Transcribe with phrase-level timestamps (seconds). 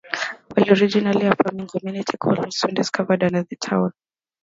[0.55, 3.91] While originally a farming community, coal was soon discovered under the town.